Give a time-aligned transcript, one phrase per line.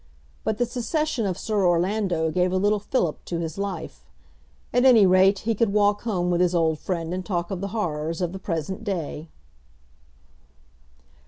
[0.43, 4.03] But the secession of Sir Orlando gave a little fillip to his life.
[4.73, 7.67] At any rate he could walk home with his old friend and talk of the
[7.67, 9.29] horrors of the present day.